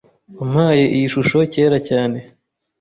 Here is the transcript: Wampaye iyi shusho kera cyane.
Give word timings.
Wampaye 0.37 0.85
iyi 0.95 1.07
shusho 1.13 1.37
kera 1.53 1.77
cyane. 1.89 2.17